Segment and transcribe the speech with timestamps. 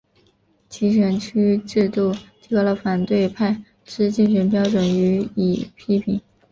[0.67, 2.11] 集选区制度
[2.41, 6.19] 提高了反对派之竞选标准予以批评。